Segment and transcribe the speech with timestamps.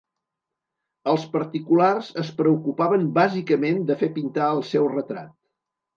[1.11, 5.35] Els particulars es preocupaven bàsicament de fer pintar el seu retrat.